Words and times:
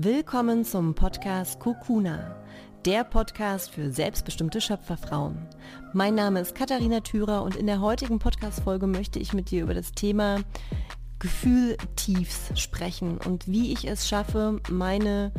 Willkommen 0.00 0.64
zum 0.64 0.94
Podcast 0.94 1.58
Kokuna, 1.58 2.36
der 2.84 3.02
Podcast 3.02 3.68
für 3.68 3.90
selbstbestimmte 3.90 4.60
Schöpferfrauen. 4.60 5.36
Mein 5.92 6.14
Name 6.14 6.38
ist 6.38 6.54
Katharina 6.54 7.00
Thürer 7.00 7.42
und 7.42 7.56
in 7.56 7.66
der 7.66 7.80
heutigen 7.80 8.20
Podcast-Folge 8.20 8.86
möchte 8.86 9.18
ich 9.18 9.32
mit 9.32 9.50
dir 9.50 9.64
über 9.64 9.74
das 9.74 9.90
Thema 9.90 10.38
Gefühltiefs 11.18 12.52
sprechen 12.60 13.18
und 13.18 13.48
wie 13.48 13.72
ich 13.72 13.88
es 13.88 14.08
schaffe, 14.08 14.60
meine 14.70 15.32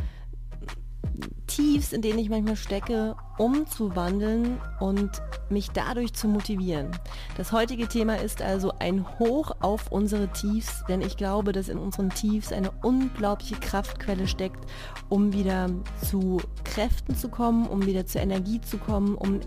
Tiefs, 1.60 1.92
in 1.92 2.02
denen 2.02 2.20
ich 2.20 2.30
manchmal 2.30 2.56
stecke, 2.56 3.18
umzuwandeln 3.38 4.62
und 4.80 5.10
mich 5.50 5.72
dadurch 5.72 6.14
zu 6.14 6.30
motivieren. 6.30 6.88
Das 7.36 7.52
heutige 7.52 7.90
Thema 7.90 8.16
ist 8.16 8.42
also 8.42 8.72
ein 8.80 9.06
Hoch 9.20 9.52
auf 9.60 9.92
unsere 9.92 10.30
Tiefs, 10.30 10.86
denn 10.88 11.02
ich 11.02 11.18
glaube, 11.18 11.52
dass 11.52 11.68
in 11.68 11.78
unseren 11.78 12.12
Tiefs 12.12 12.54
eine 12.54 12.72
unglaubliche 12.82 13.56
Kraftquelle 13.56 14.30
steckt, 14.30 14.72
um 15.10 15.34
wieder 15.34 15.70
zu 16.10 16.42
Kräften 16.64 17.18
zu 17.18 17.28
kommen, 17.28 17.68
um 17.68 17.86
wieder 17.86 18.06
zur 18.06 18.22
Energie 18.22 18.62
zu 18.62 18.78
kommen, 18.78 19.16
um 19.16 19.42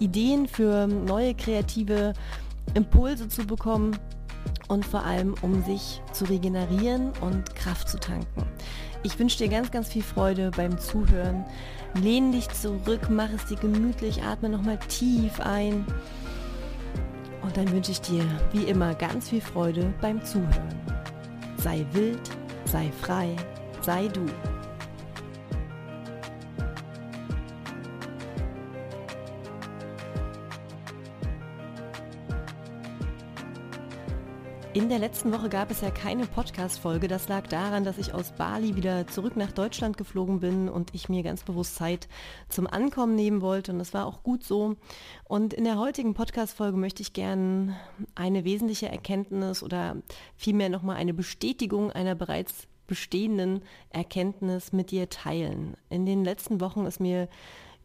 Ideen 0.00 0.48
für 0.48 0.88
neue 0.88 1.34
kreative 1.34 2.12
Impulse 2.74 3.28
zu 3.28 3.46
bekommen 3.46 3.96
und 4.68 4.84
vor 4.84 5.04
allem 5.04 5.34
um 5.42 5.62
sich 5.64 6.02
zu 6.12 6.24
regenerieren 6.24 7.12
und 7.20 7.54
Kraft 7.54 7.88
zu 7.88 7.98
tanken. 7.98 8.44
Ich 9.02 9.18
wünsche 9.18 9.38
dir 9.38 9.48
ganz, 9.48 9.70
ganz 9.70 9.88
viel 9.88 10.02
Freude 10.02 10.50
beim 10.56 10.78
Zuhören. 10.78 11.44
Lehn 11.94 12.32
dich 12.32 12.48
zurück, 12.48 13.08
mach 13.08 13.30
es 13.30 13.44
dir 13.46 13.56
gemütlich, 13.56 14.22
atme 14.22 14.48
nochmal 14.48 14.78
tief 14.88 15.40
ein. 15.40 15.86
Und 17.42 17.56
dann 17.56 17.70
wünsche 17.70 17.92
ich 17.92 18.00
dir, 18.00 18.24
wie 18.52 18.64
immer, 18.64 18.94
ganz 18.94 19.28
viel 19.28 19.40
Freude 19.40 19.92
beim 20.00 20.24
Zuhören. 20.24 20.80
Sei 21.58 21.86
wild, 21.92 22.18
sei 22.64 22.90
frei, 23.00 23.36
sei 23.82 24.08
du. 24.08 24.26
In 34.86 34.90
der 34.90 35.00
letzten 35.00 35.32
Woche 35.32 35.48
gab 35.48 35.72
es 35.72 35.80
ja 35.80 35.90
keine 35.90 36.26
Podcast-Folge. 36.26 37.08
Das 37.08 37.26
lag 37.26 37.48
daran, 37.48 37.82
dass 37.82 37.98
ich 37.98 38.14
aus 38.14 38.30
Bali 38.30 38.76
wieder 38.76 39.08
zurück 39.08 39.36
nach 39.36 39.50
Deutschland 39.50 39.96
geflogen 39.96 40.38
bin 40.38 40.68
und 40.68 40.94
ich 40.94 41.08
mir 41.08 41.24
ganz 41.24 41.42
bewusst 41.42 41.74
Zeit 41.74 42.06
zum 42.48 42.68
Ankommen 42.68 43.16
nehmen 43.16 43.40
wollte. 43.40 43.72
Und 43.72 43.80
das 43.80 43.94
war 43.94 44.06
auch 44.06 44.22
gut 44.22 44.44
so. 44.44 44.76
Und 45.24 45.54
in 45.54 45.64
der 45.64 45.76
heutigen 45.76 46.14
Podcast-Folge 46.14 46.76
möchte 46.76 47.02
ich 47.02 47.14
gerne 47.14 47.74
eine 48.14 48.44
wesentliche 48.44 48.88
Erkenntnis 48.88 49.64
oder 49.64 49.96
vielmehr 50.36 50.68
nochmal 50.68 50.98
eine 50.98 51.14
Bestätigung 51.14 51.90
einer 51.90 52.14
bereits 52.14 52.68
bestehenden 52.86 53.62
Erkenntnis 53.90 54.72
mit 54.72 54.92
dir 54.92 55.10
teilen. 55.10 55.76
In 55.90 56.06
den 56.06 56.24
letzten 56.24 56.60
Wochen 56.60 56.86
ist 56.86 57.00
mir 57.00 57.28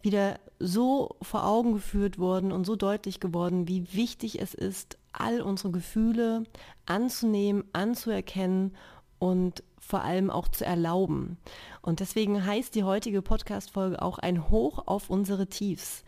wieder 0.04 0.40
so 0.60 1.16
vor 1.22 1.46
Augen 1.46 1.74
geführt 1.74 2.20
worden 2.20 2.52
und 2.52 2.66
so 2.66 2.76
deutlich 2.76 3.20
geworden, 3.20 3.68
wie 3.68 3.94
wichtig 3.94 4.42
es 4.42 4.54
ist, 4.54 4.98
all 5.12 5.42
unsere 5.42 5.72
Gefühle 5.72 6.44
anzunehmen, 6.86 7.64
anzuerkennen 7.74 8.76
und 9.20 9.64
vor 9.80 10.02
allem 10.02 10.30
auch 10.30 10.48
zu 10.48 10.66
erlauben. 10.66 11.38
Und 11.82 12.00
deswegen 12.00 12.46
heißt 12.46 12.76
die 12.76 12.84
heutige 12.84 13.22
Podcast-Folge 13.22 14.02
auch 14.02 14.20
ein 14.20 14.50
Hoch 14.50 14.84
auf 14.88 15.10
unsere 15.10 15.48
Tiefs. 15.48 16.04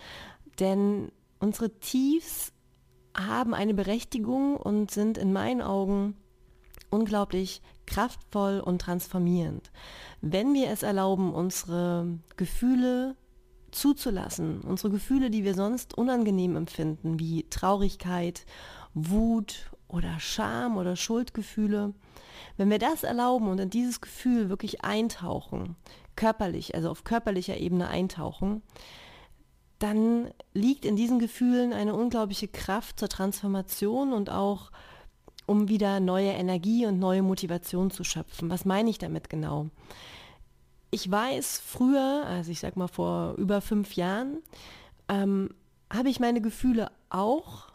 Denn 0.59 1.11
unsere 1.39 1.79
Tiefs 1.79 2.53
haben 3.15 3.53
eine 3.53 3.73
Berechtigung 3.73 4.55
und 4.55 4.91
sind 4.91 5.17
in 5.17 5.33
meinen 5.33 5.61
Augen 5.61 6.15
unglaublich 6.89 7.61
kraftvoll 7.85 8.59
und 8.59 8.81
transformierend. 8.81 9.71
Wenn 10.21 10.53
wir 10.53 10.69
es 10.69 10.83
erlauben, 10.83 11.33
unsere 11.33 12.07
Gefühle 12.37 13.15
zuzulassen, 13.75 14.61
unsere 14.61 14.91
Gefühle, 14.91 15.29
die 15.29 15.43
wir 15.43 15.53
sonst 15.53 15.97
unangenehm 15.97 16.55
empfinden, 16.55 17.19
wie 17.19 17.45
Traurigkeit, 17.49 18.45
Wut 18.93 19.71
oder 19.87 20.19
Scham 20.19 20.77
oder 20.77 20.95
Schuldgefühle, 20.95 21.93
wenn 22.57 22.69
wir 22.69 22.79
das 22.79 23.03
erlauben 23.03 23.47
und 23.47 23.59
in 23.59 23.69
dieses 23.69 24.01
Gefühl 24.01 24.49
wirklich 24.49 24.83
eintauchen, 24.83 25.75
körperlich, 26.15 26.75
also 26.75 26.89
auf 26.89 27.03
körperlicher 27.03 27.57
Ebene 27.57 27.87
eintauchen, 27.87 28.61
dann 29.79 30.31
liegt 30.53 30.85
in 30.85 30.95
diesen 30.95 31.19
Gefühlen 31.19 31.73
eine 31.73 31.93
unglaubliche 31.93 32.47
Kraft 32.47 32.99
zur 32.99 33.09
Transformation 33.09 34.13
und 34.13 34.29
auch 34.29 34.71
um 35.45 35.67
wieder 35.67 35.99
neue 35.99 36.31
Energie 36.31 36.85
und 36.85 36.99
neue 36.99 37.21
Motivation 37.21 37.91
zu 37.91 38.03
schöpfen. 38.03 38.49
Was 38.49 38.65
meine 38.65 38.89
ich 38.89 38.97
damit 38.97 39.29
genau? 39.29 39.69
Ich 40.93 41.09
weiß, 41.09 41.59
früher, 41.65 42.23
also 42.27 42.51
ich 42.51 42.59
sag 42.59 42.77
mal 42.77 42.87
vor 42.87 43.33
über 43.37 43.61
fünf 43.61 43.95
Jahren, 43.95 44.37
ähm, 45.09 45.49
habe 45.91 46.09
ich 46.09 46.19
meine 46.19 46.39
Gefühle 46.39 46.91
auch 47.09 47.71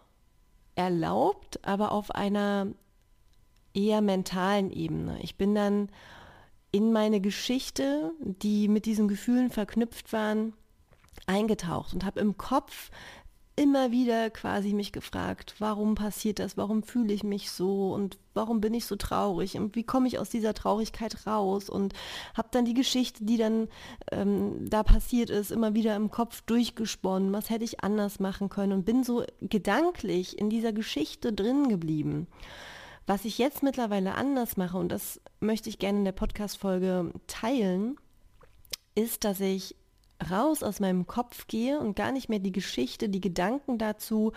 erlaubt, 0.76 1.64
aber 1.64 1.92
auf 1.92 2.12
einer 2.12 2.68
eher 3.74 4.00
mentalen 4.00 4.70
Ebene. 4.70 5.18
Ich 5.20 5.36
bin 5.36 5.54
dann 5.54 5.88
in 6.70 6.92
meine 6.92 7.20
Geschichte, 7.20 8.12
die 8.20 8.68
mit 8.68 8.86
diesen 8.86 9.08
Gefühlen 9.08 9.50
verknüpft 9.50 10.12
waren, 10.12 10.52
eingetaucht 11.26 11.94
und 11.94 12.04
habe 12.04 12.20
im 12.20 12.38
Kopf 12.38 12.90
immer 13.58 13.90
wieder 13.90 14.30
quasi 14.30 14.72
mich 14.72 14.92
gefragt, 14.92 15.56
warum 15.58 15.96
passiert 15.96 16.38
das, 16.38 16.56
warum 16.56 16.84
fühle 16.84 17.12
ich 17.12 17.24
mich 17.24 17.50
so? 17.50 17.92
Und 17.92 18.16
warum 18.32 18.60
bin 18.60 18.72
ich 18.72 18.86
so 18.86 18.94
traurig? 18.94 19.56
Und 19.56 19.74
wie 19.74 19.82
komme 19.82 20.06
ich 20.06 20.20
aus 20.20 20.30
dieser 20.30 20.54
Traurigkeit 20.54 21.26
raus? 21.26 21.68
Und 21.68 21.92
habe 22.36 22.48
dann 22.52 22.64
die 22.64 22.74
Geschichte, 22.74 23.24
die 23.24 23.36
dann 23.36 23.68
ähm, 24.12 24.70
da 24.70 24.84
passiert 24.84 25.28
ist, 25.28 25.50
immer 25.50 25.74
wieder 25.74 25.96
im 25.96 26.10
Kopf 26.10 26.42
durchgesponnen, 26.42 27.32
was 27.32 27.50
hätte 27.50 27.64
ich 27.64 27.82
anders 27.82 28.20
machen 28.20 28.48
können? 28.48 28.72
Und 28.72 28.84
bin 28.84 29.02
so 29.02 29.24
gedanklich 29.40 30.38
in 30.38 30.50
dieser 30.50 30.72
Geschichte 30.72 31.32
drin 31.32 31.68
geblieben. 31.68 32.28
Was 33.06 33.24
ich 33.24 33.38
jetzt 33.38 33.64
mittlerweile 33.64 34.14
anders 34.14 34.56
mache 34.56 34.78
und 34.78 34.92
das 34.92 35.20
möchte 35.40 35.68
ich 35.68 35.80
gerne 35.80 35.98
in 35.98 36.04
der 36.04 36.12
Podcast-Folge 36.12 37.12
teilen, 37.26 37.96
ist, 38.94 39.24
dass 39.24 39.40
ich 39.40 39.74
raus 40.30 40.62
aus 40.62 40.80
meinem 40.80 41.06
Kopf 41.06 41.46
gehe 41.46 41.78
und 41.78 41.96
gar 41.96 42.12
nicht 42.12 42.28
mehr 42.28 42.38
die 42.38 42.52
Geschichte, 42.52 43.08
die 43.08 43.20
Gedanken 43.20 43.78
dazu 43.78 44.32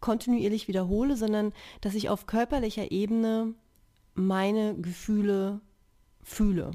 kontinuierlich 0.00 0.68
wiederhole, 0.68 1.16
sondern 1.16 1.52
dass 1.80 1.94
ich 1.94 2.08
auf 2.08 2.26
körperlicher 2.26 2.90
Ebene 2.90 3.54
meine 4.14 4.74
Gefühle 4.76 5.60
fühle. 6.22 6.70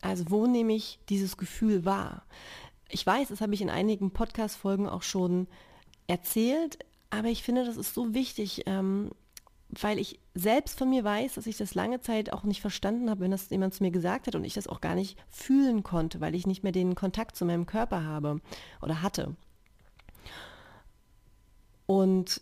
Also 0.00 0.30
wo 0.30 0.46
nehme 0.46 0.74
ich 0.74 0.98
dieses 1.08 1.36
Gefühl 1.36 1.84
wahr? 1.84 2.24
Ich 2.88 3.04
weiß, 3.04 3.28
das 3.28 3.40
habe 3.40 3.54
ich 3.54 3.60
in 3.60 3.70
einigen 3.70 4.10
Podcast-Folgen 4.10 4.88
auch 4.88 5.02
schon 5.02 5.46
erzählt, 6.06 6.78
aber 7.10 7.28
ich 7.28 7.42
finde, 7.42 7.64
das 7.64 7.76
ist 7.76 7.94
so 7.94 8.14
wichtig, 8.14 8.62
ähm, 8.66 9.10
weil 9.68 9.98
ich 9.98 10.18
selbst 10.34 10.78
von 10.78 10.88
mir 10.90 11.04
weiß, 11.04 11.34
dass 11.34 11.46
ich 11.46 11.56
das 11.56 11.74
lange 11.74 12.00
Zeit 12.00 12.32
auch 12.32 12.44
nicht 12.44 12.60
verstanden 12.60 13.10
habe, 13.10 13.20
wenn 13.20 13.30
das 13.30 13.50
jemand 13.50 13.74
zu 13.74 13.82
mir 13.82 13.90
gesagt 13.90 14.26
hat 14.26 14.34
und 14.34 14.44
ich 14.44 14.54
das 14.54 14.66
auch 14.66 14.80
gar 14.80 14.94
nicht 14.94 15.18
fühlen 15.28 15.82
konnte, 15.82 16.20
weil 16.20 16.34
ich 16.34 16.46
nicht 16.46 16.62
mehr 16.62 16.72
den 16.72 16.94
Kontakt 16.94 17.36
zu 17.36 17.44
meinem 17.44 17.66
Körper 17.66 18.04
habe 18.04 18.40
oder 18.80 19.02
hatte. 19.02 19.36
Und 21.86 22.40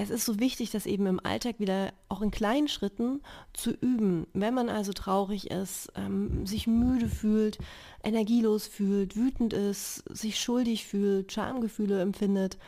es 0.00 0.10
ist 0.10 0.24
so 0.24 0.38
wichtig, 0.38 0.70
das 0.70 0.86
eben 0.86 1.06
im 1.06 1.18
Alltag 1.18 1.58
wieder 1.58 1.92
auch 2.08 2.22
in 2.22 2.30
kleinen 2.30 2.68
Schritten 2.68 3.20
zu 3.52 3.72
üben. 3.72 4.28
Wenn 4.32 4.54
man 4.54 4.68
also 4.68 4.92
traurig 4.92 5.50
ist, 5.50 5.92
ähm, 5.96 6.46
sich 6.46 6.68
müde 6.68 7.08
fühlt, 7.08 7.58
energielos 8.04 8.68
fühlt, 8.68 9.16
wütend 9.16 9.52
ist, 9.52 10.04
sich 10.08 10.38
schuldig 10.38 10.86
fühlt, 10.86 11.32
Schamgefühle 11.32 12.00
empfindet, 12.00 12.58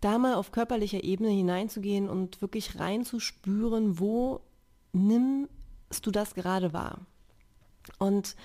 da 0.00 0.18
mal 0.18 0.34
auf 0.34 0.52
körperlicher 0.52 1.02
Ebene 1.04 1.30
hineinzugehen 1.30 2.08
und 2.08 2.40
wirklich 2.42 2.78
reinzuspüren, 2.78 3.98
wo 3.98 4.40
nimmst 4.92 5.50
du 6.02 6.10
das 6.10 6.34
gerade 6.34 6.72
wahr? 6.72 7.00
Und 7.98 8.36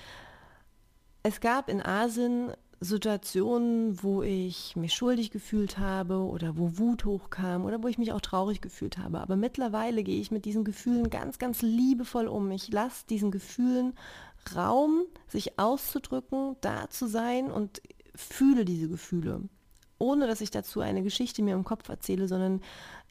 es 1.22 1.40
gab 1.40 1.68
in 1.68 1.82
Asien 1.82 2.52
Situationen, 2.82 4.02
wo 4.02 4.22
ich 4.22 4.74
mich 4.74 4.92
schuldig 4.92 5.30
gefühlt 5.30 5.78
habe 5.78 6.18
oder 6.18 6.56
wo 6.56 6.78
Wut 6.78 7.04
hochkam 7.04 7.64
oder 7.64 7.82
wo 7.82 7.86
ich 7.86 7.96
mich 7.96 8.12
auch 8.12 8.20
traurig 8.20 8.60
gefühlt 8.60 8.98
habe. 8.98 9.20
Aber 9.20 9.36
mittlerweile 9.36 10.02
gehe 10.02 10.20
ich 10.20 10.32
mit 10.32 10.44
diesen 10.44 10.64
Gefühlen 10.64 11.08
ganz, 11.08 11.38
ganz 11.38 11.62
liebevoll 11.62 12.26
um. 12.26 12.50
Ich 12.50 12.72
lasse 12.72 13.06
diesen 13.06 13.30
Gefühlen 13.30 13.94
Raum, 14.56 15.04
sich 15.28 15.60
auszudrücken, 15.60 16.56
da 16.60 16.90
zu 16.90 17.06
sein 17.06 17.52
und 17.52 17.80
fühle 18.16 18.64
diese 18.64 18.88
Gefühle 18.88 19.42
ohne 20.02 20.26
dass 20.26 20.40
ich 20.40 20.50
dazu 20.50 20.80
eine 20.80 21.04
Geschichte 21.04 21.42
mir 21.42 21.54
im 21.54 21.62
Kopf 21.62 21.88
erzähle, 21.88 22.26
sondern 22.26 22.60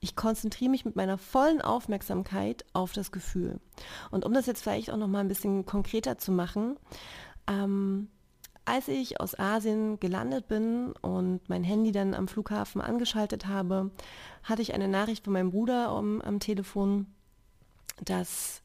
ich 0.01 0.17
konzentriere 0.17 0.69
mich 0.69 0.83
mit 0.83 0.97
meiner 0.97 1.17
vollen 1.17 1.61
Aufmerksamkeit 1.61 2.65
auf 2.73 2.91
das 2.91 3.13
Gefühl. 3.13 3.61
Und 4.11 4.25
um 4.25 4.33
das 4.33 4.45
jetzt 4.45 4.61
vielleicht 4.61 4.91
auch 4.91 4.97
noch 4.97 5.07
mal 5.07 5.19
ein 5.19 5.29
bisschen 5.29 5.65
konkreter 5.65 6.17
zu 6.17 6.33
machen, 6.33 6.75
ähm, 7.47 8.09
als 8.65 8.89
ich 8.89 9.21
aus 9.21 9.39
Asien 9.39 10.01
gelandet 10.01 10.49
bin 10.49 10.91
und 11.01 11.47
mein 11.47 11.63
Handy 11.63 11.93
dann 11.93 12.13
am 12.13 12.27
Flughafen 12.27 12.81
angeschaltet 12.81 13.47
habe, 13.47 13.89
hatte 14.43 14.61
ich 14.61 14.73
eine 14.73 14.89
Nachricht 14.89 15.23
von 15.23 15.33
meinem 15.33 15.51
Bruder 15.51 15.95
um, 15.95 16.21
am 16.21 16.41
Telefon, 16.41 17.07
dass 18.03 18.63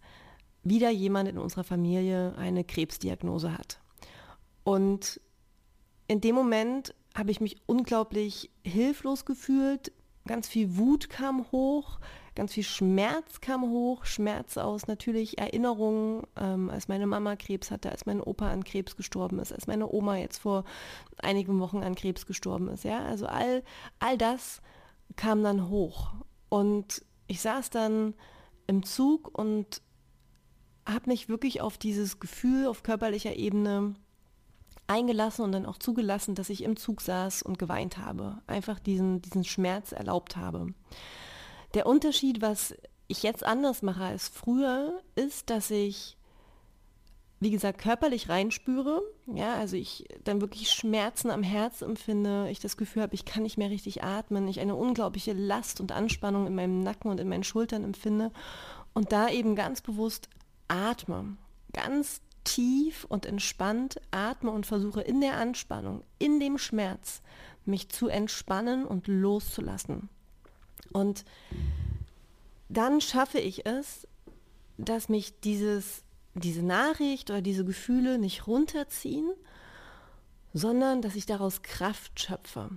wieder 0.65 0.91
jemand 0.91 1.29
in 1.29 1.39
unserer 1.39 1.65
Familie 1.65 2.35
eine 2.37 2.65
Krebsdiagnose 2.65 3.57
hat. 3.57 3.79
Und 4.65 5.21
in 6.09 6.21
dem 6.21 6.35
Moment 6.35 6.93
habe 7.17 7.31
ich 7.31 7.41
mich 7.41 7.57
unglaublich 7.67 8.51
hilflos 8.63 9.25
gefühlt. 9.25 9.93
Ganz 10.27 10.49
viel 10.49 10.77
Wut 10.77 11.09
kam 11.09 11.51
hoch, 11.53 11.99
ganz 12.35 12.53
viel 12.53 12.65
Schmerz 12.65 13.41
kam 13.41 13.63
hoch. 13.63 14.05
Schmerz 14.05 14.59
aus 14.59 14.87
natürlich 14.87 15.39
Erinnerungen, 15.39 16.25
ähm, 16.37 16.69
als 16.69 16.89
meine 16.89 17.07
Mama 17.07 17.37
Krebs 17.37 17.71
hatte, 17.71 17.91
als 17.91 18.07
mein 18.07 18.21
Opa 18.21 18.51
an 18.51 18.65
Krebs 18.65 18.97
gestorben 18.97 19.39
ist, 19.39 19.53
als 19.53 19.67
meine 19.67 19.89
Oma 19.89 20.17
jetzt 20.17 20.39
vor 20.39 20.65
einigen 21.19 21.59
Wochen 21.61 21.83
an 21.83 21.95
Krebs 21.95 22.27
gestorben 22.27 22.69
ist. 22.69 22.85
Ja, 22.85 23.05
also 23.05 23.27
all, 23.27 23.63
all 23.99 24.19
das 24.19 24.61
kam 25.15 25.43
dann 25.43 25.71
hoch. 25.71 26.13
Und 26.49 27.05
ich 27.29 27.41
saß 27.41 27.71
dann 27.71 28.15
im 28.67 28.83
Zug 28.83 29.37
und 29.37 29.81
habe 30.87 31.11
mich 31.11 31.29
wirklich 31.29 31.61
auf 31.61 31.79
dieses 31.79 32.21
Gefühl 32.21 32.67
auf 32.67 32.83
körperlicher 32.83 33.37
Ebene 33.37 33.95
eingelassen 34.87 35.45
und 35.45 35.53
dann 35.53 35.67
auch 35.67 35.79
zugelassen, 35.79 36.35
dass 36.35 36.51
ich 36.51 36.63
im 36.63 36.77
Zug 36.77 37.01
saß 37.01 37.43
und 37.43 37.59
geweint 37.59 37.99
habe. 37.99 38.39
Einfach 38.47 38.79
diesen, 38.79 39.23
diesen 39.23 39.45
Schmerz 39.45 39.93
erlaubt 39.93 40.37
habe. 40.37 40.69
Der 41.75 41.87
Unterschied, 41.87 42.41
was 42.41 42.75
ich 43.09 43.23
jetzt 43.23 43.45
anders 43.45 43.83
mache 43.83 44.05
als 44.05 44.29
früher, 44.29 45.03
ist, 45.15 45.51
dass 45.51 45.71
ich, 45.71 46.17
wie 47.41 47.51
gesagt, 47.51 47.79
körperlich 47.79 48.29
reinspüre. 48.29 49.03
Ja, 49.27 49.55
also 49.55 49.77
ich 49.77 50.07
dann 50.25 50.41
wirklich 50.41 50.71
Schmerzen 50.71 51.31
am 51.31 51.43
Herz 51.43 51.83
empfinde, 51.83 52.49
ich 52.51 52.61
das 52.61 52.77
Gefühl 52.77 53.03
habe, 53.03 53.15
ich 53.15 53.25
kann 53.25 53.43
nicht 53.43 53.59
mehr 53.59 53.71
richtig 53.71 54.03
atmen, 54.03 54.49
ich 54.49 54.61
eine 54.61 54.75
unglaubliche 54.75 55.33
Last 55.33 55.81
und 55.81 55.93
Anspannung 55.93 56.47
in 56.47 56.55
meinem 56.55 56.81
Nacken 56.81 57.11
und 57.11 57.21
in 57.21 57.29
meinen 57.29 57.45
Schultern 57.45 57.85
empfinde 57.85 58.33
und 58.95 59.13
da 59.13 59.29
eben 59.29 59.57
ganz 59.57 59.83
bewusst 59.83 60.29
atme. 60.69 61.37
Ganz 61.73 62.21
tief 62.47 63.05
und 63.05 63.27
entspannt 63.27 64.01
atme 64.11 64.51
und 64.51 64.65
versuche 64.65 65.03
in 65.03 65.21
der 65.21 65.37
Anspannung, 65.37 66.03
in 66.19 66.41
dem 66.41 66.57
Schmerz, 66.57 67.21
mich 67.67 67.89
zu 67.91 68.09
entspannen 68.09 68.87
und 68.87 69.09
loszulassen. 69.09 70.09
Und 70.93 71.25
dann 72.69 73.01
schaffe 73.01 73.39
ich 73.39 73.67
es, 73.67 74.07
dass 74.79 75.09
mich 75.09 75.41
dieses, 75.41 76.05
diese 76.35 76.63
Nachricht 76.63 77.31
oder 77.31 77.43
diese 77.43 77.65
Gefühle 77.65 78.19
nicht 78.19 78.47
runterziehen, 78.47 79.29
sondern 80.55 81.03
dass 81.03 81.17
ich 81.17 81.27
daraus 81.27 81.63
Kraft 81.63 82.19
schöpfe. 82.21 82.71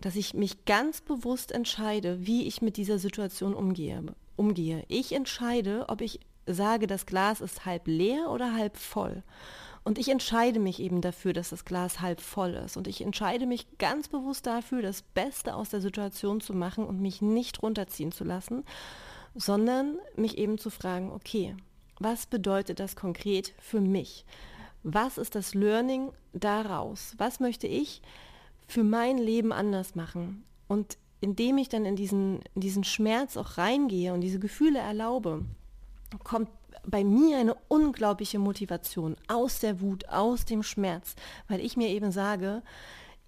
Dass 0.00 0.16
ich 0.16 0.34
mich 0.34 0.66
ganz 0.66 1.00
bewusst 1.00 1.50
entscheide, 1.50 2.26
wie 2.26 2.46
ich 2.46 2.60
mit 2.60 2.76
dieser 2.76 2.98
Situation 2.98 3.54
umgehe. 3.54 4.04
umgehe. 4.36 4.84
Ich 4.88 5.12
entscheide, 5.12 5.88
ob 5.88 6.00
ich 6.00 6.20
sage, 6.46 6.86
das 6.86 7.06
Glas 7.06 7.40
ist 7.40 7.64
halb 7.64 7.86
leer 7.86 8.30
oder 8.30 8.54
halb 8.54 8.76
voll. 8.76 9.22
Und 9.84 9.98
ich 9.98 10.08
entscheide 10.08 10.60
mich 10.60 10.80
eben 10.80 11.02
dafür, 11.02 11.34
dass 11.34 11.50
das 11.50 11.66
Glas 11.66 12.00
halb 12.00 12.20
voll 12.20 12.54
ist. 12.54 12.78
Und 12.78 12.88
ich 12.88 13.02
entscheide 13.02 13.46
mich 13.46 13.66
ganz 13.78 14.08
bewusst 14.08 14.46
dafür, 14.46 14.80
das 14.80 15.02
Beste 15.02 15.54
aus 15.54 15.68
der 15.68 15.82
Situation 15.82 16.40
zu 16.40 16.54
machen 16.54 16.86
und 16.86 17.00
mich 17.00 17.20
nicht 17.20 17.62
runterziehen 17.62 18.10
zu 18.10 18.24
lassen, 18.24 18.64
sondern 19.34 19.98
mich 20.16 20.38
eben 20.38 20.56
zu 20.58 20.70
fragen, 20.70 21.12
okay, 21.12 21.54
was 21.98 22.26
bedeutet 22.26 22.80
das 22.80 22.96
konkret 22.96 23.52
für 23.58 23.80
mich? 23.80 24.24
Was 24.82 25.18
ist 25.18 25.34
das 25.34 25.54
Learning 25.54 26.12
daraus? 26.32 27.14
Was 27.18 27.40
möchte 27.40 27.66
ich 27.66 28.00
für 28.66 28.84
mein 28.84 29.18
Leben 29.18 29.52
anders 29.52 29.94
machen? 29.94 30.44
Und 30.66 30.96
indem 31.20 31.58
ich 31.58 31.68
dann 31.68 31.84
in 31.84 31.96
diesen, 31.96 32.40
in 32.54 32.60
diesen 32.60 32.84
Schmerz 32.84 33.36
auch 33.36 33.58
reingehe 33.58 34.12
und 34.14 34.20
diese 34.22 34.38
Gefühle 34.38 34.78
erlaube, 34.78 35.44
kommt 36.22 36.48
bei 36.86 37.04
mir 37.04 37.38
eine 37.38 37.54
unglaubliche 37.68 38.38
Motivation 38.38 39.16
aus 39.28 39.60
der 39.60 39.80
Wut, 39.80 40.08
aus 40.08 40.44
dem 40.44 40.62
Schmerz, 40.62 41.14
weil 41.48 41.60
ich 41.60 41.76
mir 41.76 41.88
eben 41.88 42.12
sage, 42.12 42.62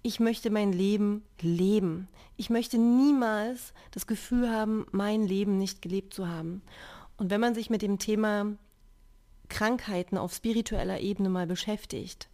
ich 0.03 0.19
möchte 0.19 0.49
mein 0.49 0.71
Leben 0.71 1.23
leben. 1.41 2.07
Ich 2.37 2.49
möchte 2.49 2.77
niemals 2.77 3.73
das 3.91 4.07
Gefühl 4.07 4.49
haben, 4.49 4.85
mein 4.91 5.25
Leben 5.25 5.57
nicht 5.57 5.81
gelebt 5.81 6.13
zu 6.13 6.27
haben. 6.27 6.61
Und 7.17 7.31
wenn 7.31 7.41
man 7.41 7.55
sich 7.55 7.69
mit 7.69 7.81
dem 7.81 7.97
Thema 7.97 8.55
Krankheiten 9.49 10.17
auf 10.17 10.33
spiritueller 10.33 10.99
Ebene 10.99 11.29
mal 11.29 11.47
beschäftigt, 11.47 12.29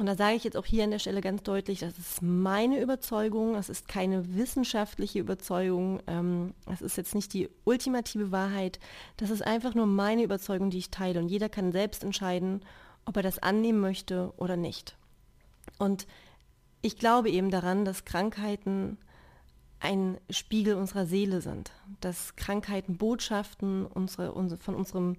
und 0.00 0.06
da 0.06 0.16
sage 0.16 0.34
ich 0.34 0.44
jetzt 0.44 0.56
auch 0.56 0.64
hier 0.64 0.84
an 0.84 0.92
der 0.92 0.98
Stelle 0.98 1.20
ganz 1.20 1.42
deutlich, 1.42 1.80
das 1.80 1.98
ist 1.98 2.22
meine 2.22 2.80
Überzeugung, 2.80 3.52
das 3.52 3.68
ist 3.68 3.86
keine 3.86 4.34
wissenschaftliche 4.34 5.18
Überzeugung, 5.18 6.00
ähm, 6.06 6.54
das 6.64 6.80
ist 6.80 6.96
jetzt 6.96 7.14
nicht 7.14 7.34
die 7.34 7.50
ultimative 7.64 8.32
Wahrheit, 8.32 8.80
das 9.18 9.28
ist 9.28 9.46
einfach 9.46 9.74
nur 9.74 9.84
meine 9.84 10.22
Überzeugung, 10.22 10.70
die 10.70 10.78
ich 10.78 10.90
teile. 10.90 11.20
Und 11.20 11.28
jeder 11.28 11.50
kann 11.50 11.70
selbst 11.70 12.02
entscheiden, 12.02 12.62
ob 13.04 13.14
er 13.18 13.22
das 13.22 13.40
annehmen 13.40 13.80
möchte 13.80 14.32
oder 14.38 14.56
nicht. 14.56 14.96
Und 15.76 16.06
ich 16.80 16.96
glaube 16.96 17.28
eben 17.28 17.50
daran, 17.50 17.84
dass 17.84 18.06
Krankheiten 18.06 18.96
ein 19.80 20.16
Spiegel 20.30 20.76
unserer 20.76 21.04
Seele 21.04 21.42
sind, 21.42 21.72
dass 22.00 22.36
Krankheiten 22.36 22.96
Botschaften 22.96 23.84
unsere, 23.84 24.32
unsere, 24.32 24.62
von 24.62 24.76
unserem 24.76 25.16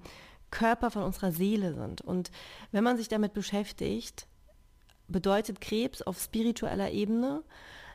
Körper, 0.49 0.89
von 0.89 1.03
unserer 1.03 1.31
Seele 1.31 1.75
sind. 1.75 2.01
Und 2.01 2.31
wenn 2.71 2.83
man 2.83 2.97
sich 2.97 3.09
damit 3.09 3.33
beschäftigt, 3.33 4.25
bedeutet 5.11 5.61
Krebs 5.61 6.01
auf 6.01 6.19
spiritueller 6.19 6.91
Ebene, 6.91 7.43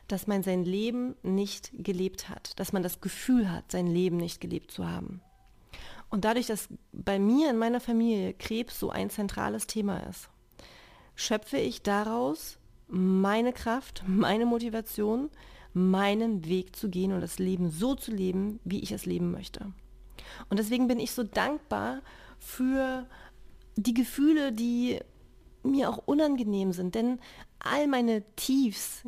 dass 0.07 0.27
man 0.27 0.43
sein 0.43 0.63
Leben 0.63 1.15
nicht 1.21 1.71
gelebt 1.73 2.29
hat, 2.29 2.57
dass 2.59 2.73
man 2.73 2.83
das 2.83 3.01
Gefühl 3.01 3.51
hat, 3.51 3.71
sein 3.71 3.87
Leben 3.87 4.17
nicht 4.17 4.39
gelebt 4.39 4.71
zu 4.71 4.87
haben. 4.87 5.21
Und 6.09 6.23
dadurch, 6.23 6.47
dass 6.47 6.69
bei 6.93 7.19
mir 7.19 7.49
in 7.49 7.57
meiner 7.57 7.81
Familie 7.81 8.33
Krebs 8.33 8.79
so 8.79 8.89
ein 8.89 9.09
zentrales 9.09 9.67
Thema 9.67 9.99
ist, 10.07 10.29
schöpfe 11.15 11.57
ich 11.57 11.81
daraus 11.81 12.57
meine 12.87 13.51
Kraft, 13.51 14.03
meine 14.07 14.45
Motivation, 14.45 15.29
meinen 15.73 16.45
Weg 16.45 16.75
zu 16.75 16.89
gehen 16.89 17.11
und 17.11 17.21
das 17.21 17.39
Leben 17.39 17.69
so 17.69 17.95
zu 17.95 18.11
leben, 18.11 18.59
wie 18.63 18.79
ich 18.79 18.91
es 18.93 19.05
leben 19.05 19.31
möchte. 19.31 19.73
Und 20.49 20.57
deswegen 20.59 20.87
bin 20.87 20.99
ich 20.99 21.11
so 21.11 21.23
dankbar 21.23 22.01
für 22.39 23.05
die 23.75 23.93
Gefühle, 23.93 24.53
die 24.53 24.99
mir 25.71 25.89
auch 25.89 25.99
unangenehm 26.05 26.71
sind, 26.73 26.95
denn 26.95 27.19
all 27.59 27.87
meine 27.87 28.23
Tiefs 28.35 29.03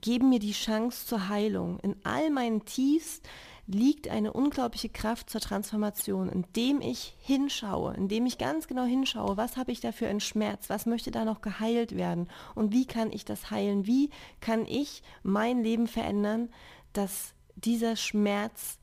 geben 0.00 0.28
mir 0.28 0.38
die 0.38 0.52
Chance 0.52 1.06
zur 1.06 1.28
Heilung. 1.28 1.78
In 1.80 1.96
all 2.04 2.30
meinen 2.30 2.64
Tiefs 2.64 3.22
liegt 3.66 4.08
eine 4.08 4.32
unglaubliche 4.32 4.88
Kraft 4.88 5.28
zur 5.28 5.40
Transformation, 5.40 6.28
indem 6.28 6.80
ich 6.80 7.16
hinschaue, 7.20 7.94
indem 7.94 8.26
ich 8.26 8.38
ganz 8.38 8.68
genau 8.68 8.84
hinschaue, 8.84 9.36
was 9.36 9.56
habe 9.56 9.72
ich 9.72 9.80
da 9.80 9.90
für 9.90 10.06
einen 10.06 10.20
Schmerz, 10.20 10.70
was 10.70 10.86
möchte 10.86 11.10
da 11.10 11.24
noch 11.24 11.40
geheilt 11.40 11.96
werden 11.96 12.28
und 12.54 12.72
wie 12.72 12.86
kann 12.86 13.10
ich 13.10 13.24
das 13.24 13.50
heilen, 13.50 13.86
wie 13.86 14.10
kann 14.40 14.66
ich 14.66 15.02
mein 15.22 15.62
Leben 15.62 15.88
verändern, 15.88 16.48
dass 16.92 17.34
dieser 17.56 17.96
Schmerz 17.96 18.78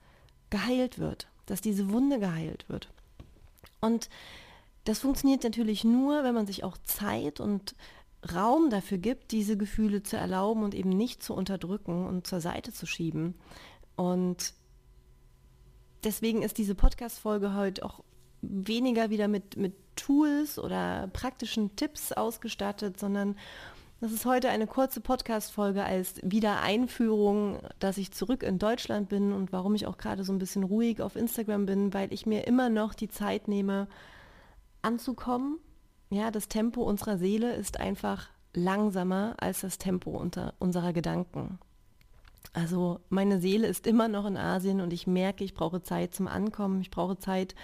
geheilt 0.49 0.99
wird, 0.99 1.27
dass 1.45 1.61
diese 1.61 1.89
Wunde 1.89 2.19
geheilt 2.19 2.65
wird. 2.67 2.89
Und 3.79 4.09
das 4.83 4.99
funktioniert 4.99 5.43
natürlich 5.43 5.83
nur, 5.83 6.23
wenn 6.23 6.35
man 6.35 6.47
sich 6.47 6.63
auch 6.63 6.77
Zeit 6.77 7.39
und 7.39 7.75
Raum 8.33 8.69
dafür 8.69 8.97
gibt, 8.97 9.31
diese 9.31 9.57
Gefühle 9.57 10.03
zu 10.03 10.17
erlauben 10.17 10.63
und 10.63 10.73
eben 10.73 10.89
nicht 10.89 11.23
zu 11.23 11.33
unterdrücken 11.33 12.05
und 12.05 12.25
zur 12.27 12.41
Seite 12.41 12.71
zu 12.71 12.85
schieben. 12.85 13.35
Und 13.95 14.53
deswegen 16.03 16.41
ist 16.41 16.57
diese 16.57 16.75
Podcast-Folge 16.75 17.53
heute 17.53 17.83
auch 17.83 18.03
weniger 18.41 19.09
wieder 19.09 19.27
mit, 19.27 19.57
mit 19.57 19.73
Tools 19.95 20.59
oder 20.59 21.09
praktischen 21.13 21.75
Tipps 21.75 22.11
ausgestattet, 22.11 22.99
sondern 22.99 23.35
das 24.01 24.11
ist 24.11 24.25
heute 24.25 24.49
eine 24.49 24.67
kurze 24.67 24.99
Podcast-Folge 24.99 25.83
als 25.83 26.15
Wiedereinführung, 26.23 27.59
dass 27.79 27.97
ich 27.97 28.11
zurück 28.11 28.43
in 28.43 28.59
Deutschland 28.59 29.07
bin 29.07 29.31
und 29.31 29.53
warum 29.53 29.75
ich 29.75 29.87
auch 29.87 29.97
gerade 29.97 30.25
so 30.25 30.33
ein 30.33 30.39
bisschen 30.39 30.63
ruhig 30.63 31.01
auf 31.01 31.15
Instagram 31.15 31.65
bin, 31.65 31.93
weil 31.93 32.11
ich 32.11 32.25
mir 32.25 32.45
immer 32.45 32.69
noch 32.69 32.95
die 32.95 33.07
Zeit 33.07 33.47
nehme, 33.47 33.87
anzukommen. 34.83 35.59
Ja, 36.09 36.31
das 36.31 36.47
Tempo 36.47 36.83
unserer 36.83 37.17
Seele 37.17 37.55
ist 37.55 37.79
einfach 37.79 38.29
langsamer 38.53 39.35
als 39.39 39.61
das 39.61 39.77
Tempo 39.77 40.11
unter 40.11 40.53
unserer 40.59 40.93
Gedanken. 40.93 41.59
Also 42.53 42.99
meine 43.09 43.39
Seele 43.39 43.67
ist 43.67 43.87
immer 43.87 44.07
noch 44.07 44.25
in 44.25 44.37
Asien 44.37 44.79
und 44.79 44.93
ich 44.93 45.07
merke, 45.07 45.43
ich 45.43 45.55
brauche 45.55 45.81
Zeit 45.81 46.13
zum 46.13 46.27
Ankommen, 46.27 46.81
ich 46.81 46.91
brauche 46.91 47.17
Zeit, 47.17 47.55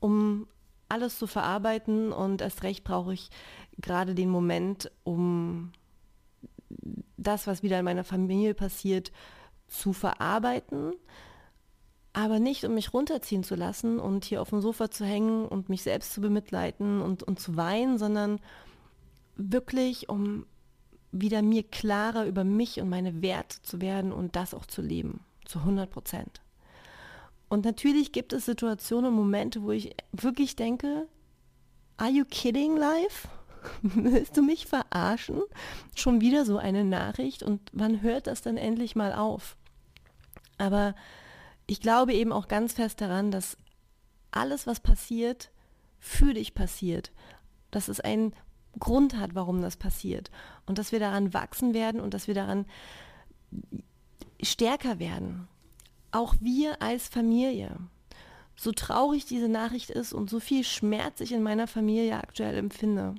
um 0.00 0.46
alles 0.88 1.18
zu 1.18 1.26
verarbeiten 1.26 2.12
und 2.12 2.42
erst 2.42 2.62
recht 2.62 2.84
brauche 2.84 3.14
ich 3.14 3.30
gerade 3.78 4.14
den 4.14 4.28
Moment, 4.28 4.90
um 5.04 5.72
das, 7.16 7.46
was 7.46 7.62
wieder 7.62 7.78
in 7.78 7.84
meiner 7.84 8.04
Familie 8.04 8.54
passiert, 8.54 9.12
zu 9.66 9.92
verarbeiten, 9.92 10.94
aber 12.12 12.38
nicht, 12.38 12.64
um 12.64 12.74
mich 12.74 12.92
runterziehen 12.92 13.44
zu 13.44 13.54
lassen 13.54 13.98
und 13.98 14.24
hier 14.24 14.42
auf 14.42 14.50
dem 14.50 14.60
Sofa 14.60 14.90
zu 14.90 15.04
hängen 15.04 15.46
und 15.46 15.68
mich 15.68 15.82
selbst 15.82 16.12
zu 16.12 16.20
bemitleiden 16.20 17.00
und, 17.00 17.22
und 17.22 17.38
zu 17.40 17.56
weinen, 17.56 17.98
sondern 17.98 18.40
wirklich, 19.36 20.08
um 20.08 20.46
wieder 21.12 21.42
mir 21.42 21.62
klarer 21.62 22.26
über 22.26 22.44
mich 22.44 22.80
und 22.80 22.88
meine 22.88 23.22
Werte 23.22 23.62
zu 23.62 23.80
werden 23.80 24.12
und 24.12 24.36
das 24.36 24.54
auch 24.54 24.66
zu 24.66 24.82
leben, 24.82 25.20
zu 25.44 25.60
100 25.60 25.90
Prozent. 25.90 26.40
Und 27.48 27.64
natürlich 27.64 28.12
gibt 28.12 28.32
es 28.32 28.44
Situationen 28.44 29.10
und 29.10 29.16
Momente, 29.16 29.62
wo 29.62 29.70
ich 29.70 29.94
wirklich 30.12 30.54
denke, 30.56 31.06
are 31.96 32.10
you 32.10 32.24
kidding 32.28 32.76
life? 32.76 33.28
Willst 33.82 34.36
du 34.36 34.42
mich 34.42 34.66
verarschen? 34.66 35.42
Schon 35.94 36.20
wieder 36.20 36.44
so 36.44 36.58
eine 36.58 36.84
Nachricht 36.84 37.42
und 37.42 37.60
wann 37.72 38.02
hört 38.02 38.26
das 38.26 38.42
dann 38.42 38.56
endlich 38.56 38.96
mal 38.96 39.12
auf? 39.12 39.56
Aber 40.58 40.94
ich 41.68 41.80
glaube 41.80 42.14
eben 42.14 42.32
auch 42.32 42.48
ganz 42.48 42.72
fest 42.72 43.00
daran, 43.00 43.30
dass 43.30 43.56
alles, 44.30 44.66
was 44.66 44.80
passiert, 44.80 45.50
für 46.00 46.34
dich 46.34 46.54
passiert. 46.54 47.12
Dass 47.70 47.88
es 47.88 48.00
einen 48.00 48.32
Grund 48.78 49.16
hat, 49.16 49.34
warum 49.34 49.60
das 49.60 49.76
passiert. 49.76 50.30
Und 50.66 50.78
dass 50.78 50.92
wir 50.92 50.98
daran 50.98 51.34
wachsen 51.34 51.74
werden 51.74 52.00
und 52.00 52.14
dass 52.14 52.26
wir 52.26 52.34
daran 52.34 52.64
stärker 54.42 54.98
werden. 54.98 55.46
Auch 56.10 56.34
wir 56.40 56.80
als 56.80 57.08
Familie. 57.08 57.76
So 58.56 58.72
traurig 58.72 59.26
diese 59.26 59.48
Nachricht 59.48 59.90
ist 59.90 60.14
und 60.14 60.30
so 60.30 60.40
viel 60.40 60.64
Schmerz 60.64 61.20
ich 61.20 61.32
in 61.32 61.42
meiner 61.42 61.66
Familie 61.66 62.16
aktuell 62.16 62.56
empfinde. 62.56 63.14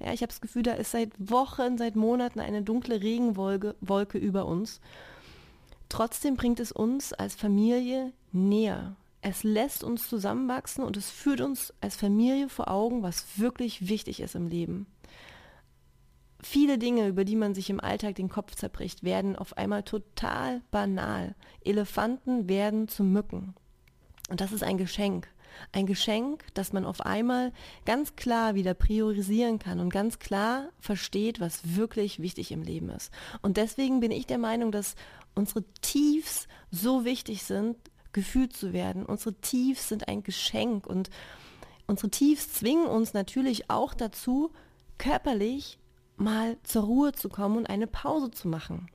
Ja, 0.00 0.12
ich 0.12 0.22
habe 0.22 0.32
das 0.32 0.40
Gefühl, 0.40 0.64
da 0.64 0.72
ist 0.72 0.90
seit 0.90 1.12
Wochen, 1.18 1.78
seit 1.78 1.94
Monaten 1.94 2.40
eine 2.40 2.62
dunkle 2.62 3.00
Regenwolke 3.00 3.76
Wolke 3.80 4.18
über 4.18 4.46
uns. 4.46 4.80
Trotzdem 5.92 6.36
bringt 6.36 6.58
es 6.58 6.72
uns 6.72 7.12
als 7.12 7.34
Familie 7.34 8.14
näher. 8.32 8.96
Es 9.20 9.44
lässt 9.44 9.84
uns 9.84 10.08
zusammenwachsen 10.08 10.82
und 10.84 10.96
es 10.96 11.10
führt 11.10 11.42
uns 11.42 11.74
als 11.82 11.96
Familie 11.96 12.48
vor 12.48 12.70
Augen, 12.70 13.02
was 13.02 13.38
wirklich 13.38 13.90
wichtig 13.90 14.20
ist 14.20 14.34
im 14.34 14.48
Leben. 14.48 14.86
Viele 16.40 16.78
Dinge, 16.78 17.08
über 17.08 17.26
die 17.26 17.36
man 17.36 17.54
sich 17.54 17.68
im 17.68 17.78
Alltag 17.78 18.14
den 18.14 18.30
Kopf 18.30 18.54
zerbricht, 18.54 19.04
werden 19.04 19.36
auf 19.36 19.58
einmal 19.58 19.82
total 19.82 20.62
banal. 20.70 21.34
Elefanten 21.62 22.48
werden 22.48 22.88
zu 22.88 23.04
Mücken. 23.04 23.54
Und 24.30 24.40
das 24.40 24.52
ist 24.52 24.62
ein 24.62 24.78
Geschenk. 24.78 25.28
Ein 25.72 25.84
Geschenk, 25.84 26.44
das 26.54 26.72
man 26.72 26.86
auf 26.86 27.02
einmal 27.02 27.52
ganz 27.84 28.16
klar 28.16 28.54
wieder 28.54 28.72
priorisieren 28.72 29.58
kann 29.58 29.80
und 29.80 29.90
ganz 29.90 30.18
klar 30.18 30.70
versteht, 30.80 31.40
was 31.40 31.76
wirklich 31.76 32.20
wichtig 32.20 32.50
im 32.52 32.62
Leben 32.62 32.88
ist. 32.88 33.12
Und 33.42 33.58
deswegen 33.58 34.00
bin 34.00 34.10
ich 34.10 34.26
der 34.26 34.38
Meinung, 34.38 34.72
dass 34.72 34.96
unsere 35.34 35.64
Tiefs 35.80 36.48
so 36.70 37.04
wichtig 37.04 37.42
sind, 37.42 37.76
gefühlt 38.12 38.54
zu 38.54 38.72
werden. 38.72 39.06
Unsere 39.06 39.34
Tiefs 39.34 39.88
sind 39.88 40.08
ein 40.08 40.22
Geschenk 40.22 40.86
und 40.86 41.10
unsere 41.86 42.10
Tiefs 42.10 42.52
zwingen 42.52 42.86
uns 42.86 43.14
natürlich 43.14 43.70
auch 43.70 43.94
dazu, 43.94 44.52
körperlich 44.98 45.78
mal 46.16 46.56
zur 46.62 46.84
Ruhe 46.84 47.12
zu 47.12 47.28
kommen 47.28 47.56
und 47.56 47.66
eine 47.68 47.86
Pause 47.86 48.30
zu 48.30 48.48
machen. 48.48 48.86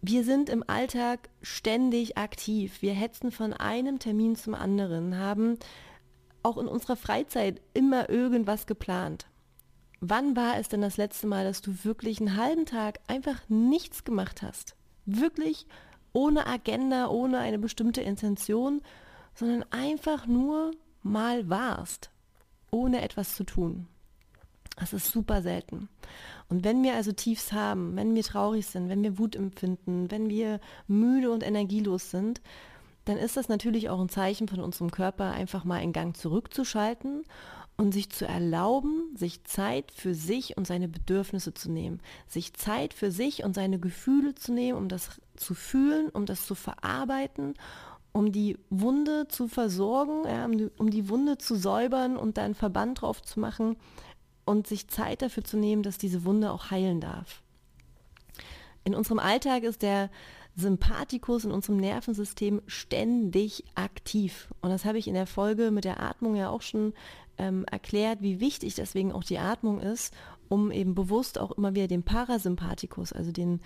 Wir 0.00 0.24
sind 0.24 0.48
im 0.48 0.64
Alltag 0.66 1.28
ständig 1.42 2.18
aktiv. 2.18 2.82
Wir 2.82 2.92
hetzen 2.92 3.30
von 3.30 3.52
einem 3.52 4.00
Termin 4.00 4.34
zum 4.34 4.54
anderen, 4.54 5.16
haben 5.16 5.58
auch 6.42 6.58
in 6.58 6.66
unserer 6.66 6.96
Freizeit 6.96 7.60
immer 7.72 8.10
irgendwas 8.10 8.66
geplant. 8.66 9.26
Wann 10.04 10.34
war 10.34 10.58
es 10.58 10.68
denn 10.68 10.80
das 10.80 10.96
letzte 10.96 11.28
Mal, 11.28 11.44
dass 11.44 11.62
du 11.62 11.84
wirklich 11.84 12.18
einen 12.18 12.36
halben 12.36 12.66
Tag 12.66 12.98
einfach 13.06 13.40
nichts 13.48 14.02
gemacht 14.02 14.42
hast? 14.42 14.74
Wirklich 15.06 15.64
ohne 16.12 16.48
Agenda, 16.48 17.06
ohne 17.06 17.38
eine 17.38 17.60
bestimmte 17.60 18.00
Intention, 18.00 18.82
sondern 19.36 19.64
einfach 19.70 20.26
nur 20.26 20.72
mal 21.04 21.48
warst, 21.48 22.10
ohne 22.72 23.00
etwas 23.02 23.36
zu 23.36 23.44
tun. 23.44 23.86
Das 24.76 24.92
ist 24.92 25.06
super 25.12 25.40
selten. 25.40 25.88
Und 26.48 26.64
wenn 26.64 26.82
wir 26.82 26.94
also 26.94 27.12
Tiefs 27.12 27.52
haben, 27.52 27.94
wenn 27.94 28.16
wir 28.16 28.24
traurig 28.24 28.66
sind, 28.66 28.88
wenn 28.88 29.04
wir 29.04 29.18
Wut 29.20 29.36
empfinden, 29.36 30.10
wenn 30.10 30.28
wir 30.28 30.58
müde 30.88 31.30
und 31.30 31.44
energielos 31.44 32.10
sind, 32.10 32.42
dann 33.04 33.18
ist 33.18 33.36
das 33.36 33.48
natürlich 33.48 33.88
auch 33.88 34.00
ein 34.00 34.08
Zeichen 34.08 34.48
von 34.48 34.58
unserem 34.58 34.90
Körper, 34.90 35.30
einfach 35.30 35.62
mal 35.62 35.78
in 35.78 35.92
Gang 35.92 36.16
zurückzuschalten 36.16 37.22
und 37.76 37.92
sich 37.92 38.10
zu 38.10 38.26
erlauben, 38.26 39.16
sich 39.16 39.44
Zeit 39.44 39.90
für 39.92 40.14
sich 40.14 40.56
und 40.56 40.66
seine 40.66 40.88
Bedürfnisse 40.88 41.54
zu 41.54 41.70
nehmen, 41.70 42.00
sich 42.28 42.54
Zeit 42.54 42.94
für 42.94 43.10
sich 43.10 43.44
und 43.44 43.54
seine 43.54 43.78
Gefühle 43.78 44.34
zu 44.34 44.52
nehmen, 44.52 44.78
um 44.78 44.88
das 44.88 45.20
zu 45.36 45.54
fühlen, 45.54 46.08
um 46.10 46.26
das 46.26 46.46
zu 46.46 46.54
verarbeiten, 46.54 47.54
um 48.12 48.30
die 48.30 48.58
Wunde 48.68 49.26
zu 49.28 49.48
versorgen, 49.48 50.24
ja, 50.26 50.44
um, 50.44 50.56
die, 50.56 50.70
um 50.78 50.90
die 50.90 51.08
Wunde 51.08 51.38
zu 51.38 51.56
säubern 51.56 52.16
und 52.16 52.36
da 52.36 52.44
einen 52.44 52.54
Verband 52.54 53.00
drauf 53.00 53.22
zu 53.22 53.40
machen 53.40 53.76
und 54.44 54.66
sich 54.66 54.88
Zeit 54.88 55.22
dafür 55.22 55.44
zu 55.44 55.56
nehmen, 55.56 55.82
dass 55.82 55.98
diese 55.98 56.24
Wunde 56.24 56.52
auch 56.52 56.70
heilen 56.70 57.00
darf. 57.00 57.42
In 58.84 58.94
unserem 58.94 59.18
Alltag 59.18 59.62
ist 59.62 59.82
der 59.82 60.10
Sympathikus 60.54 61.44
in 61.44 61.52
unserem 61.52 61.78
Nervensystem 61.78 62.60
ständig 62.66 63.64
aktiv. 63.74 64.48
Und 64.60 64.70
das 64.70 64.84
habe 64.84 64.98
ich 64.98 65.08
in 65.08 65.14
der 65.14 65.26
Folge 65.26 65.70
mit 65.70 65.84
der 65.84 66.00
Atmung 66.00 66.34
ja 66.34 66.50
auch 66.50 66.62
schon 66.62 66.92
ähm, 67.38 67.64
erklärt, 67.64 68.20
wie 68.20 68.40
wichtig 68.40 68.74
deswegen 68.74 69.12
auch 69.12 69.24
die 69.24 69.38
Atmung 69.38 69.80
ist, 69.80 70.14
um 70.48 70.70
eben 70.70 70.94
bewusst 70.94 71.38
auch 71.38 71.52
immer 71.52 71.74
wieder 71.74 71.88
den 71.88 72.02
Parasympathikus, 72.02 73.12
also 73.12 73.32
den, 73.32 73.60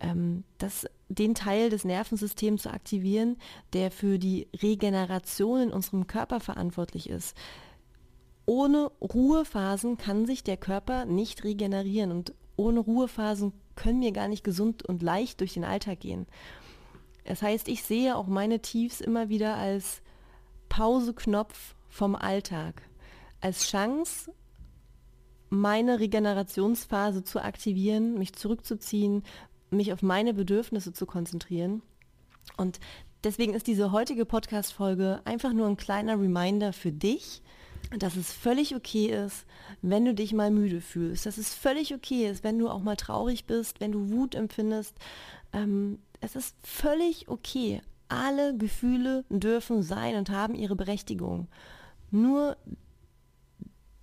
ähm, 0.00 0.44
das, 0.58 0.86
den 1.08 1.34
Teil 1.34 1.70
des 1.70 1.84
Nervensystems 1.84 2.62
zu 2.62 2.72
aktivieren, 2.72 3.36
der 3.72 3.90
für 3.90 4.18
die 4.18 4.48
Regeneration 4.62 5.62
in 5.62 5.70
unserem 5.70 6.06
Körper 6.06 6.40
verantwortlich 6.40 7.08
ist 7.08 7.36
ohne 8.48 8.90
Ruhephasen 9.02 9.98
kann 9.98 10.24
sich 10.24 10.42
der 10.42 10.56
Körper 10.56 11.04
nicht 11.04 11.44
regenerieren 11.44 12.10
und 12.10 12.32
ohne 12.56 12.80
Ruhephasen 12.80 13.52
können 13.76 14.00
wir 14.00 14.12
gar 14.12 14.26
nicht 14.26 14.42
gesund 14.42 14.82
und 14.86 15.02
leicht 15.02 15.40
durch 15.40 15.52
den 15.52 15.64
Alltag 15.64 16.00
gehen. 16.00 16.26
Das 17.24 17.42
heißt, 17.42 17.68
ich 17.68 17.84
sehe 17.84 18.16
auch 18.16 18.26
meine 18.26 18.60
Tiefs 18.60 19.02
immer 19.02 19.28
wieder 19.28 19.56
als 19.56 20.00
Pauseknopf 20.70 21.74
vom 21.90 22.16
Alltag, 22.16 22.87
als 23.40 23.68
Chance, 23.68 24.32
meine 25.50 26.00
Regenerationsphase 26.00 27.24
zu 27.24 27.42
aktivieren, 27.42 28.18
mich 28.18 28.34
zurückzuziehen, 28.34 29.22
mich 29.70 29.92
auf 29.92 30.02
meine 30.02 30.34
Bedürfnisse 30.34 30.92
zu 30.92 31.06
konzentrieren. 31.06 31.82
Und 32.56 32.80
deswegen 33.24 33.54
ist 33.54 33.66
diese 33.66 33.92
heutige 33.92 34.24
Podcast-Folge 34.24 35.20
einfach 35.24 35.52
nur 35.52 35.66
ein 35.66 35.76
kleiner 35.76 36.20
Reminder 36.20 36.72
für 36.72 36.92
dich, 36.92 37.42
dass 37.96 38.16
es 38.16 38.32
völlig 38.32 38.74
okay 38.74 39.06
ist, 39.06 39.46
wenn 39.80 40.04
du 40.04 40.14
dich 40.14 40.32
mal 40.32 40.50
müde 40.50 40.80
fühlst, 40.80 41.26
dass 41.26 41.38
es 41.38 41.54
völlig 41.54 41.94
okay 41.94 42.28
ist, 42.28 42.44
wenn 42.44 42.58
du 42.58 42.68
auch 42.68 42.82
mal 42.82 42.96
traurig 42.96 43.46
bist, 43.46 43.80
wenn 43.80 43.92
du 43.92 44.10
Wut 44.10 44.34
empfindest. 44.34 44.94
Ähm, 45.52 45.98
es 46.20 46.36
ist 46.36 46.56
völlig 46.62 47.28
okay. 47.28 47.80
Alle 48.08 48.56
Gefühle 48.56 49.24
dürfen 49.28 49.82
sein 49.82 50.16
und 50.16 50.30
haben 50.30 50.54
ihre 50.54 50.76
Berechtigung. 50.76 51.48
Nur 52.10 52.56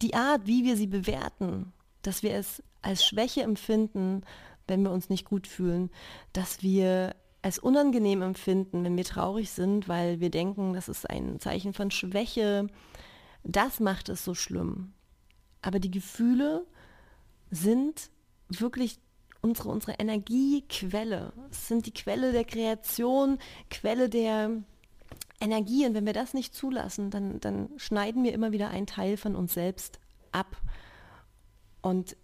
die 0.05 0.13
Art, 0.13 0.45
wie 0.45 0.63
wir 0.63 0.77
sie 0.77 0.88
bewerten, 0.88 1.74
dass 2.03 2.21
wir 2.21 2.35
es 2.35 2.62
als 2.83 3.03
Schwäche 3.03 3.41
empfinden, 3.41 4.21
wenn 4.67 4.83
wir 4.83 4.91
uns 4.91 5.09
nicht 5.09 5.25
gut 5.25 5.47
fühlen, 5.47 5.89
dass 6.31 6.62
wir 6.62 7.15
es 7.41 7.57
unangenehm 7.57 8.21
empfinden, 8.21 8.83
wenn 8.83 8.97
wir 8.97 9.03
traurig 9.03 9.50
sind, 9.50 9.88
weil 9.88 10.19
wir 10.19 10.29
denken, 10.29 10.74
das 10.74 10.89
ist 10.89 11.09
ein 11.09 11.39
Zeichen 11.39 11.74
von 11.74 11.89
Schwäche, 11.89 12.67
das 13.43 13.79
macht 13.79 14.09
es 14.09 14.24
so 14.24 14.35
schlimm. 14.35 14.93
Aber 15.63 15.79
die 15.79 15.91
Gefühle 15.91 16.67
sind 17.50 18.12
wirklich 18.50 19.00
unsere, 19.41 19.69
unsere 19.69 19.93
Energiequelle. 19.93 21.33
Es 21.50 21.67
sind 21.67 21.88
die 21.88 21.93
Quelle 21.93 22.31
der 22.31 22.45
Kreation, 22.45 23.39
Quelle 23.71 24.09
der 24.09 24.51
Energie. 25.39 25.85
Und 25.85 25.93
wenn 25.93 26.05
wir 26.05 26.13
das 26.13 26.33
nicht 26.33 26.53
zulassen, 26.53 27.09
dann, 27.09 27.39
dann 27.39 27.69
schneiden 27.77 28.23
wir 28.23 28.33
immer 28.33 28.51
wieder 28.51 28.69
einen 28.69 28.87
Teil 28.87 29.17
von 29.17 29.35
uns 29.35 29.53
selbst 29.53 29.99
ab. 30.31 30.57
Und 31.81 32.15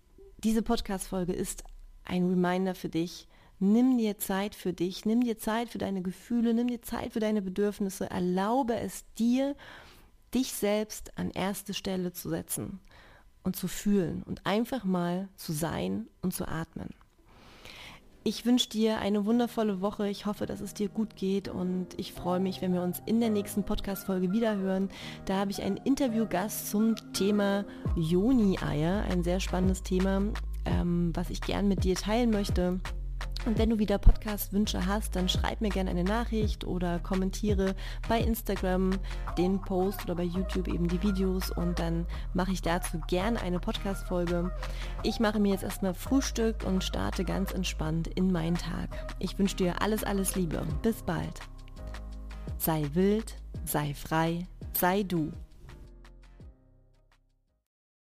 diese 0.43 0.61
Podcast-Folge 0.61 1.33
ist 1.33 1.63
ein 2.05 2.27
Reminder 2.27 2.75
für 2.75 2.89
dich. 2.89 3.27
Nimm 3.59 3.97
dir 3.97 4.17
Zeit 4.17 4.55
für 4.55 4.73
dich, 4.73 5.05
nimm 5.05 5.21
dir 5.21 5.37
Zeit 5.37 5.69
für 5.69 5.77
deine 5.77 6.01
Gefühle, 6.01 6.53
nimm 6.53 6.67
dir 6.67 6.81
Zeit 6.81 7.13
für 7.13 7.19
deine 7.19 7.43
Bedürfnisse, 7.43 8.09
erlaube 8.09 8.75
es 8.75 9.05
dir, 9.19 9.55
dich 10.33 10.53
selbst 10.53 11.17
an 11.17 11.29
erste 11.29 11.75
Stelle 11.75 12.11
zu 12.11 12.29
setzen 12.29 12.79
und 13.43 13.55
zu 13.55 13.67
fühlen 13.67 14.23
und 14.23 14.45
einfach 14.47 14.83
mal 14.83 15.29
zu 15.35 15.53
sein 15.53 16.07
und 16.21 16.33
zu 16.33 16.47
atmen. 16.47 16.89
Ich 18.23 18.45
wünsche 18.45 18.69
dir 18.69 18.99
eine 18.99 19.25
wundervolle 19.25 19.81
Woche. 19.81 20.07
Ich 20.07 20.27
hoffe, 20.27 20.45
dass 20.45 20.61
es 20.61 20.75
dir 20.75 20.89
gut 20.89 21.15
geht 21.15 21.47
und 21.47 21.87
ich 21.97 22.13
freue 22.13 22.39
mich, 22.39 22.61
wenn 22.61 22.71
wir 22.71 22.83
uns 22.83 23.01
in 23.07 23.19
der 23.19 23.31
nächsten 23.31 23.63
Podcast-Folge 23.63 24.31
wiederhören. 24.31 24.89
Da 25.25 25.37
habe 25.37 25.49
ich 25.49 25.63
einen 25.63 25.77
Interviewgast 25.77 26.69
zum 26.69 26.95
Thema 27.13 27.65
Joni-Eier, 27.95 29.05
ein 29.09 29.23
sehr 29.23 29.39
spannendes 29.39 29.81
Thema, 29.81 30.21
ähm, 30.65 31.11
was 31.15 31.31
ich 31.31 31.41
gern 31.41 31.67
mit 31.67 31.83
dir 31.83 31.95
teilen 31.95 32.29
möchte. 32.29 32.79
Und 33.45 33.57
wenn 33.57 33.69
du 33.69 33.79
wieder 33.79 33.97
Podcast-Wünsche 33.97 34.85
hast, 34.85 35.15
dann 35.15 35.27
schreib 35.27 35.61
mir 35.61 35.69
gerne 35.69 35.89
eine 35.89 36.03
Nachricht 36.03 36.63
oder 36.63 36.99
kommentiere 36.99 37.75
bei 38.07 38.19
Instagram 38.19 38.91
den 39.37 39.59
Post 39.61 40.03
oder 40.03 40.15
bei 40.15 40.23
YouTube 40.23 40.67
eben 40.67 40.87
die 40.87 41.01
Videos 41.01 41.49
und 41.49 41.79
dann 41.79 42.05
mache 42.33 42.51
ich 42.51 42.61
dazu 42.61 42.99
gerne 43.07 43.41
eine 43.41 43.59
Podcast-Folge. 43.59 44.51
Ich 45.03 45.19
mache 45.19 45.39
mir 45.39 45.53
jetzt 45.53 45.63
erstmal 45.63 45.93
Frühstück 45.93 46.63
und 46.65 46.83
starte 46.83 47.25
ganz 47.25 47.51
entspannt 47.51 48.07
in 48.07 48.31
meinen 48.31 48.57
Tag. 48.57 49.15
Ich 49.19 49.37
wünsche 49.39 49.55
dir 49.55 49.81
alles, 49.81 50.03
alles 50.03 50.35
Liebe. 50.35 50.65
Bis 50.81 51.01
bald. 51.01 51.39
Sei 52.57 52.85
wild, 52.93 53.35
sei 53.65 53.93
frei, 53.95 54.47
sei 54.73 55.03
du. 55.03 55.31